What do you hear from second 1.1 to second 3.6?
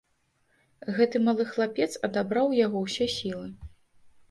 малы хлапец адабраў у яго ўсе сілы.